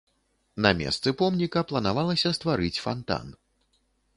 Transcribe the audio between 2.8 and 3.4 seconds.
фантан.